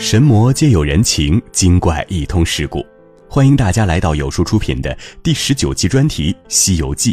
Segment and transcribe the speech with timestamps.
[0.00, 2.82] 神魔皆有人情，精怪一通世故。
[3.28, 7.12] 欢迎大家来到有书出品的第十九期专题《西游记》。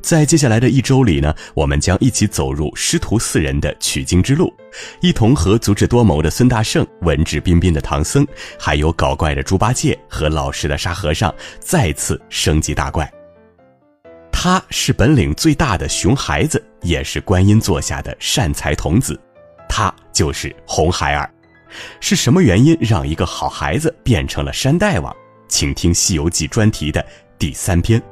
[0.00, 4.54] 在接下来的一周里呢，我们将一起走入师徒四人的取经之路，
[5.00, 8.24] 一同和足智多谋的孙大圣、文质彬彬的唐僧，
[8.60, 13.12] 还有搞怪的猪八戒和老实的沙和尚再次升级打怪。
[14.30, 19.20] 他是本领最大的熊孩子，也是观音座下的善财童子，
[19.68, 21.28] 他就是红孩儿。
[22.00, 25.14] 是什么原因让一个好孩子变成了山大王？
[25.48, 27.04] 请听《西游记》专题的
[27.38, 28.02] 第三篇。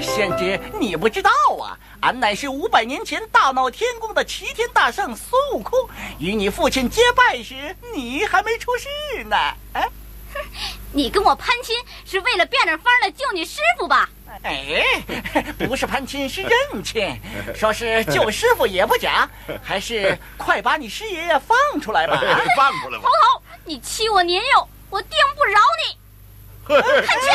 [0.00, 1.30] 贤侄，你不知道
[1.62, 5.88] 啊，俺乃是五百年前大闹天宫的齐天大圣孙悟空。
[6.18, 9.36] 与你父亲结拜时，你还没出世呢。
[9.72, 9.88] 哎，
[10.34, 10.40] 哼，
[10.92, 11.74] 你跟我攀亲
[12.04, 14.10] 是为了变着法儿的救你师傅吧？
[14.42, 15.02] 哎，
[15.58, 16.52] 不是攀亲，是认
[16.82, 17.18] 亲。
[17.54, 19.28] 说是救师傅也不假，
[19.62, 22.20] 还是快把你师爷爷放出来吧！
[22.56, 23.04] 放出来吧！
[23.04, 25.96] 猴头，你欺我年幼，我定不饶你！
[26.66, 26.82] 看
[27.20, 27.30] 清！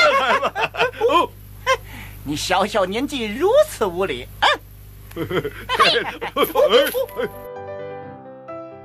[2.24, 4.28] 你小小年纪如此无礼！
[4.42, 4.50] 嗯。《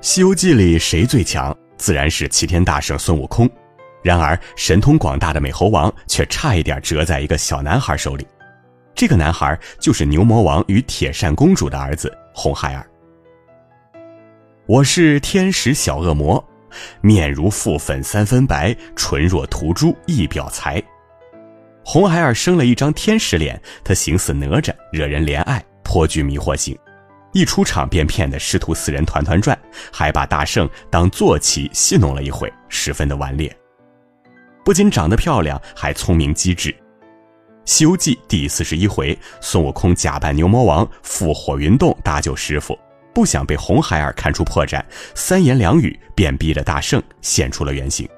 [0.01, 1.55] 西游记》里谁最强？
[1.77, 3.51] 自然是齐天大圣孙悟空。
[4.05, 8.27] 然而，神通广大的美猴王却差一点折在一个小男孩手里。
[8.95, 12.87] 这个男孩就是牛魔王与铁扇公主的儿子红孩儿。
[14.67, 16.43] 我是天使小恶魔，
[17.01, 20.83] 面如覆粉三分白，唇若涂朱一表才。
[21.83, 26.79] 红孩儿生了一张天使脸，他形似哪吒，惹人怜爱，颇具迷惑性。
[27.33, 29.59] 一出场便骗得师徒四人团团转，
[29.91, 33.51] 还把大圣当坐骑戏弄了一回，十分的顽劣。
[34.65, 36.71] 不仅长得漂亮，还聪明机智。
[37.67, 42.79] 《西游记》第四十一回，孙悟空假扮牛魔王赴火云洞搭救师傅，
[43.15, 44.83] 不想被红孩儿看出破绽，
[45.15, 48.09] 三言两语便逼得大圣现出了原形。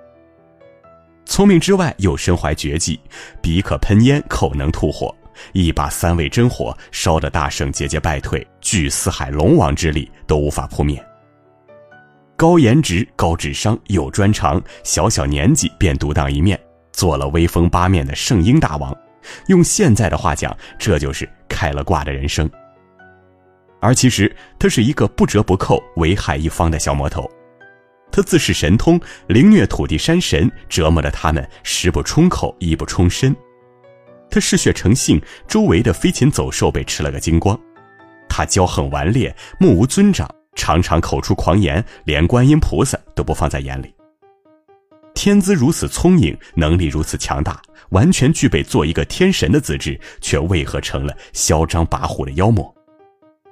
[1.24, 3.00] 聪明之外又身怀绝技，
[3.40, 5.12] 鼻可喷烟，口能吐火，
[5.52, 11.04] 一把三味真火烧得大圣节节败退，聚四海龙王之力都无法扑灭。
[12.36, 16.60] 高颜值、高智商、有专长，小小年纪便独当一面，
[16.92, 18.94] 做了威风八面的圣婴大王。
[19.48, 22.48] 用现在的话讲，这就是开了挂的人生。
[23.80, 27.26] 而其实他是一个不折不扣、为害一方的小魔头。
[28.12, 33.34] 他自恃神通，凌虐土地山神，折磨得他们食不充口、衣不充身。
[34.30, 35.18] 他嗜血成性，
[35.48, 37.58] 周围的飞禽走兽被吃了个精光。
[38.28, 40.30] 他骄横顽劣，目无尊长。
[40.56, 43.94] 常常口出狂言，连观音菩萨都不放在眼里。
[45.14, 52.74] 天资如此聪颖，能力如此强大，完全具备做一个天神的资质，却为何成了嚣张跋扈的妖魔？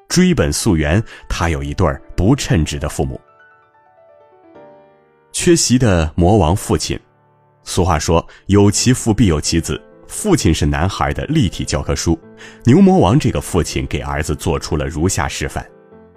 [0.09, 3.21] 追本溯源，他有一对不称职的父母。
[5.33, 6.99] 缺席的魔王父亲，
[7.65, 12.19] 俗话说有其父必有其子，父亲是男孩的立体教科书。
[12.65, 15.67] 牛魔王这个父亲给儿子做出了如下示范：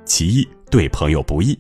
[0.08, 0.48] 其一。
[0.70, 1.58] 对朋友不义。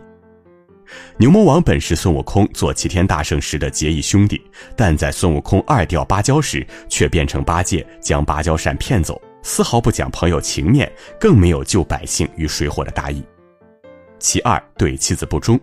[1.17, 4.41] 牛魔王本是孙悟空做齐天大圣时的结义兄弟，
[4.75, 13.23] 但在孙悟空二掉芭蕉时，却变成八戒将芭蕉扇骗走，丝毫不讲朋友情面，更没有救百姓于水火的大义。
[14.19, 15.59] 其二，对妻子不忠。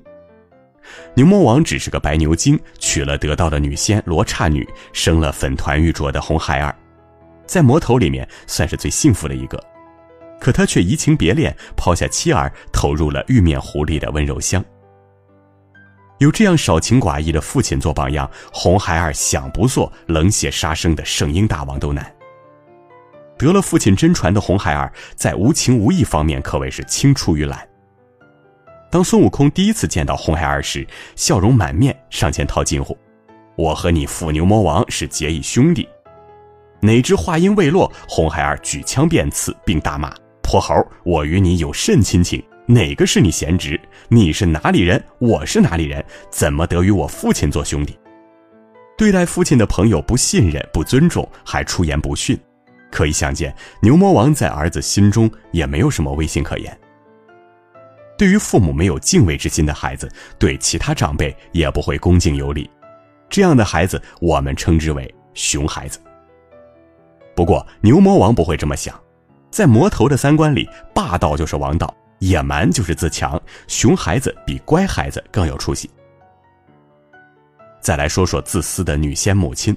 [1.14, 6.74] 牛魔王只是个白牛精，娶了得道的女仙罗刹女，生了粉团玉镯的红孩儿，
[7.46, 9.62] 在魔头里面算是最幸福的一个。
[10.44, 14.62] 可他却移情别恋，抛下妻儿，投入了玉面狐狸的温柔乡。
[16.18, 22.14] 有这样少情寡义的父亲做榜样，红孩儿想不做冷血杀生的圣婴大王都难。
[23.38, 27.66] 得了父亲真传的红孩儿，在无情无义方面可谓是青出于蓝。
[28.90, 32.94] 当孙悟空第一次见到红孩儿时，笑容满面，上前套近乎
[33.56, 35.88] ：“我和你父牛魔王是结义兄弟。”
[36.82, 40.14] 哪知话音未落，红孩儿举枪便刺，并大骂。
[40.54, 40.86] 泼猴！
[41.02, 42.40] 我与你有甚亲情？
[42.64, 43.80] 哪个是你贤侄？
[44.06, 45.04] 你是哪里人？
[45.18, 46.04] 我是哪里人？
[46.30, 47.98] 怎么得与我父亲做兄弟？
[48.96, 52.38] 对待父亲的朋友不信任、不尊重，还出言不逊，
[52.92, 53.52] 可以想见，
[53.82, 56.78] 牛魔王在儿子心中也没有什么威信可言。
[58.16, 60.08] 对于父母没有敬畏之心的孩子，
[60.38, 62.70] 对其他长辈也不会恭敬有礼，
[63.28, 65.98] 这样的孩子，我们称之为熊孩子。
[67.34, 68.94] 不过，牛魔王不会这么想。
[69.54, 75.88] 在魔头的三观里，霸道就是王道，野蛮就是自强，熊孩子比乖孩子更有出息。
[77.80, 79.76] 再来说说自私的女仙母亲，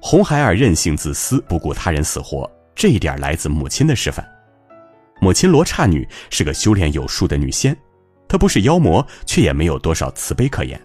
[0.00, 4.26] 红孩儿任性自私，不顾他人死活，这一点来自母亲的示范。
[5.20, 7.76] 母亲罗刹女是个修炼有术的女仙，
[8.26, 10.80] 她不是妖魔，却也没有多少慈悲可言。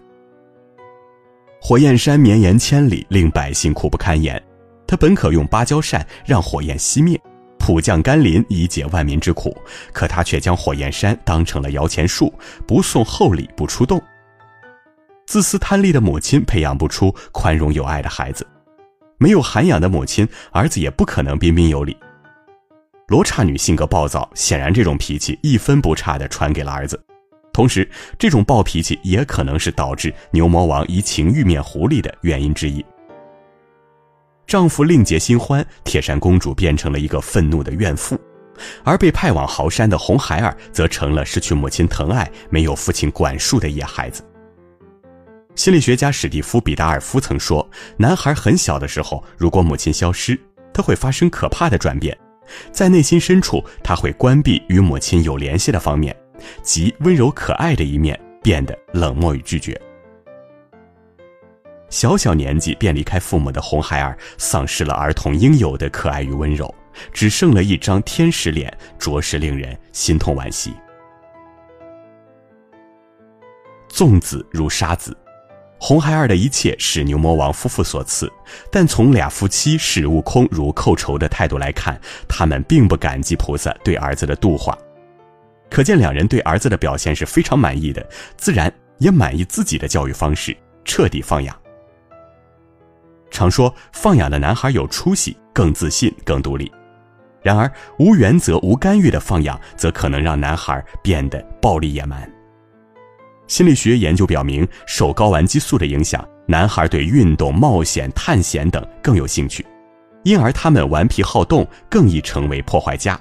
[1.62, 4.40] 火焰山绵延千里，令百姓苦不堪言。
[4.86, 7.18] 她本可用芭蕉扇让火焰熄灭，
[7.66, 9.52] 普降甘霖以解万民之苦，
[9.92, 12.32] 可他却将火焰山当成了摇钱树，
[12.64, 14.00] 不送厚礼不出动。
[15.26, 18.46] 自私贪利的母亲培养不出宽容有爱的孩子，
[19.18, 21.96] 没有涵养的母亲，儿子也不可能彬彬有礼。
[23.08, 26.96] 罗刹女性格暴躁，显然这种脾气一分不差地传给了儿子。
[27.52, 32.86] 同时，这种暴脾气也可能是导致牛魔王移情玉面狐狸的原因之一。
[34.46, 38.16] 丈夫另结新欢，铁扇公主变成了一个愤怒的怨妇，
[38.84, 44.22] 而被派往豪山的红孩儿则成了失去母亲疼爱、没有父亲管束的野孩子。
[45.56, 50.38] 心理学家史蒂夫·比达尔夫曾说：“男孩很小的时候，如果母亲消失，
[50.72, 52.16] 他会发生可怕的转变。”
[52.70, 56.14] 在内心深处，他会关闭与母亲有联系的方面，
[56.62, 59.80] 即温柔可爱的一面变得冷漠与拒绝。
[61.88, 66.72] 小小年纪便离开父母的红孩儿，丧失了儿童应有的可爱与温柔，
[67.12, 70.74] 只剩了一张天使脸，着实令人心痛惋惜。
[73.88, 75.16] 纵子如杀子。
[75.78, 78.32] 红孩儿的一切是牛魔王夫妇所赐，
[78.72, 84.76] 但从俩夫妻视悟空如寇仇的态度来看，他们并不感激菩萨对儿子的度化，
[85.70, 88.06] 可见两人对儿子的表现是非常满意的，
[88.38, 91.54] 自然也满意自己的教育方式，彻底放养。
[93.36, 96.72] 常说放养的男孩有出息，更自信，更独立，
[97.42, 102.26] 然而无原则、无干预的放养，则可能让男孩变得暴力野蛮。
[103.46, 109.66] 心理学研究表明，受睾丸激素的影响，男孩对运动、冒险、探险等更有兴趣，
[110.24, 113.20] 因而他们顽皮好动，更易成为破坏家。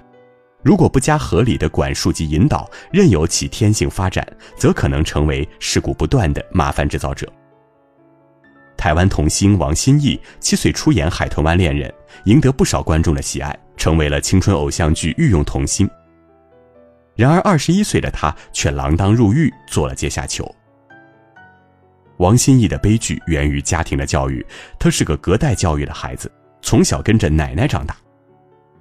[0.64, 4.26] 如果不加合理的管束及引导，任由其天性发展，
[4.56, 7.30] 则可能成为事故不断的麻烦制造者。
[8.86, 11.90] 台湾童星王心怡七岁出演《海豚湾恋人》，
[12.26, 15.90] 赢得不少观众的喜爱，成为了青春偶像剧御用童星。
[17.16, 20.54] 然而，二十一岁的他却锒铛入狱，做了阶下囚。
[22.18, 24.46] 王心怡的悲剧源于家庭的教育，
[24.78, 27.98] 他是个隔代教育的孩子，从小跟着奶奶长大。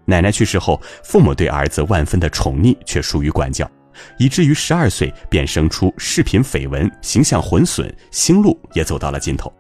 [0.05, 3.67] 奶奶去世后，父母对儿子万分的宠溺，却疏于管教，
[4.19, 9.51] 以至于十二岁便生出视频绯闻，形象毁损，星路也走到了尽头。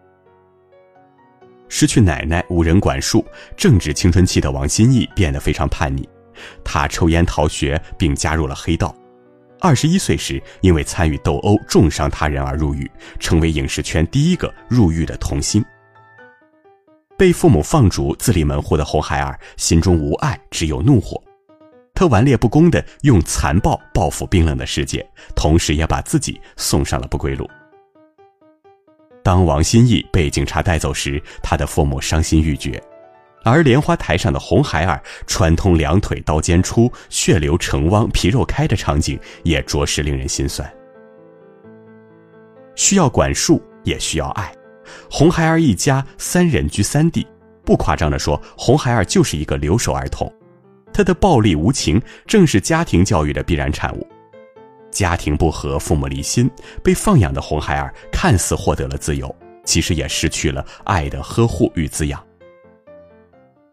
[1.77, 3.27] 失去奶奶，无人管束，
[3.57, 6.09] 正值青春期的王心义变得非常叛逆。
[6.63, 8.95] 他抽烟逃学，并加入了黑道。
[9.59, 12.89] 二十一岁时，因为参与斗殴重伤他人而入狱，
[13.19, 15.65] 成为影视圈第一个入狱的童星。
[17.19, 21.21] 被父母放逐、自立门户的红孩儿，心中无爱，只有怒火。
[21.93, 25.05] 他顽劣不公地用残暴报复冰冷的世界，
[25.35, 27.51] 同时也把自己送上了不归路。
[29.25, 32.81] 当王心义被警察带走时，他的父母伤心欲绝。
[33.43, 40.71] 而莲花台上的红孩儿穿通两腿，刀尖出，血流成汪，皮肉开的场景也着实令人心酸。
[42.75, 44.53] 需要管束，也需要爱。
[45.11, 47.27] 红孩儿一家三人居三地，
[47.65, 50.31] 不夸张地说，红孩儿就是一个留守儿童。
[50.93, 54.07] 他的暴力无情，正是家庭教育的必然产物。
[54.95, 56.49] 家庭不和，父母离心，
[56.83, 59.35] 被放养的红孩儿看似获得了自由，
[59.65, 62.25] 其实也失去了爱的呵护与滋养。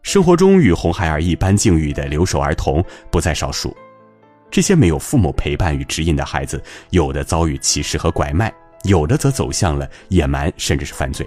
[0.02, 3.74] 生活中与红孩儿一般境遇的留守儿童不在少数，
[4.50, 6.60] 这些没有父母陪伴与指引的孩子，
[6.90, 8.52] 有的遭遇歧视和拐卖，
[8.82, 11.24] 有的则走向了野蛮甚至是犯罪。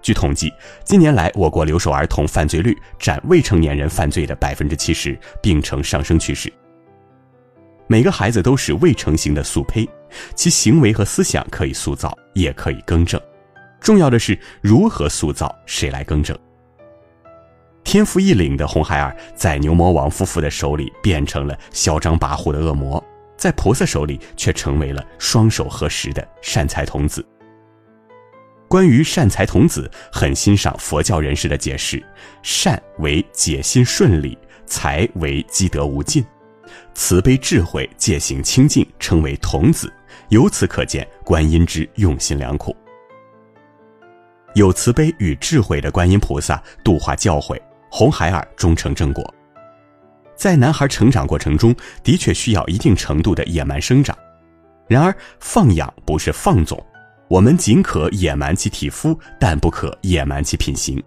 [0.00, 0.52] 据统计，
[0.84, 6.52] 近年来我国留守儿童犯罪率占未成年人犯罪的百分之七十，并呈上升趋势。
[7.88, 9.88] 每个孩子都是未成型的素胚，
[10.34, 13.20] 其行为和思想可以塑造，也可以更正，
[13.80, 16.36] 重要的是如何塑造，谁来更正。
[17.84, 23.02] 天赋异禀的红孩儿，在牛魔王夫妇的手里变成了嚣张跋扈的恶魔，
[23.36, 27.24] 在菩萨手里却成为了双手合十的善财童子。
[28.66, 32.04] 关于善财童子，很欣赏佛教人士的解释：
[32.42, 36.26] 善为解心顺利，财为积德无尽，
[36.94, 39.92] 慈悲智慧戒行清净，称为童子。
[40.30, 42.74] 由此可见，观音之用心良苦。
[44.54, 47.60] 有慈悲与智慧的观音菩萨度化教诲。
[47.88, 49.34] 红孩儿终成正果，
[50.34, 54.14] 在男孩成长过程中的确需要一定程度的野蛮生长，
[54.86, 56.84] 然而放养不是放纵，
[57.28, 61.02] 我们仅可野蛮其体肤，但不可野蛮其品行。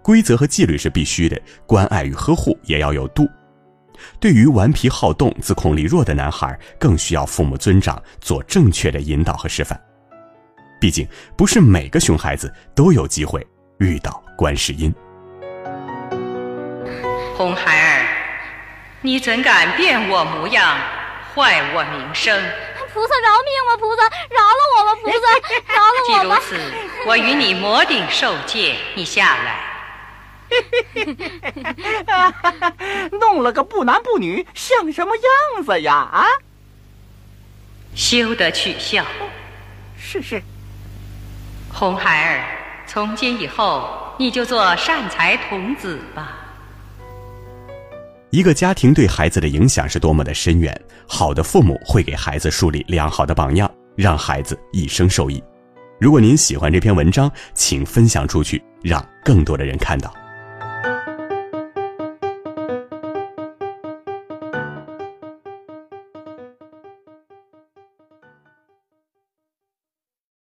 [0.00, 3.26] 规则和纪律是必须的，关爱与呵护也要有度。
[4.18, 9.80] 对于顽皮好动、自控力弱的男孩，更需要父母尊长做正确的引导和示范。
[10.80, 13.46] 毕竟，不是每个熊孩子都有机会
[13.78, 14.94] 遇到观世音。
[17.36, 18.06] 红孩儿，
[19.00, 20.76] 你怎敢变我模样，
[21.34, 22.42] 坏我名声？
[22.92, 23.76] 菩萨饶命吧！
[23.78, 24.90] 菩萨饶了我吧！
[25.00, 25.14] 菩萨
[25.72, 26.40] 饶了我吧！
[26.50, 26.58] 既如此，
[27.06, 29.69] 我与你魔顶受戒，你下来。
[33.18, 35.94] 弄了个不男不女，像什么样子呀？
[35.94, 36.24] 啊！
[37.94, 39.04] 休得取笑。
[39.96, 40.42] 是是。
[41.72, 42.44] 红孩儿，
[42.86, 46.36] 从今以后，你就做善财童子吧。
[48.30, 50.78] 一个家庭对孩子的影响是多么的深远，
[51.08, 55.42] 好的父母会给孩子树立良好的榜样，让孩子一生受益。
[56.00, 60.12] 如果您喜欢这篇文章，请分享出去，让更多的人看到。